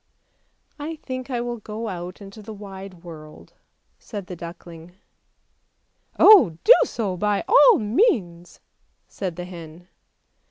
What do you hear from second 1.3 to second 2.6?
will go out into the